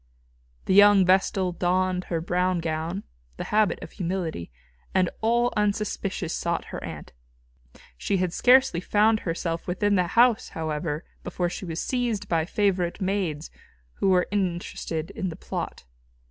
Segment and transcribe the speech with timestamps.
[0.65, 3.03] The young vestal donned her brown gown,
[3.37, 4.49] the habit of humility,
[4.95, 7.13] and all unsuspicious sought her aunt.
[7.99, 12.99] She had scarcely found herself within the house, however, before she was seized by favourite
[12.99, 13.51] maids,
[13.97, 15.85] who were interested in the plot.